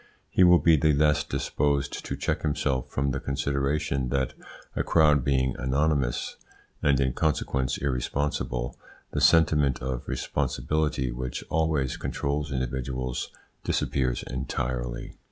[0.31, 4.33] He will be the less disposed to check himself from the consideration that,
[4.75, 6.37] a crowd being anonymous,
[6.81, 8.75] and in consequence irresponsible,
[9.11, 13.29] the sentiment of responsibility which always controls individuals
[13.63, 15.13] disappears entirely.